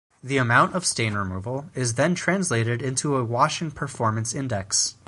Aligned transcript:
The 0.23 0.37
amount 0.37 0.73
of 0.73 0.83
stain 0.83 1.13
removal 1.13 1.69
is 1.75 1.93
then 1.93 2.15
translated 2.15 2.81
into 2.81 3.17
a 3.17 3.23
washing 3.23 3.69
performance 3.69 4.33
index. 4.33 4.95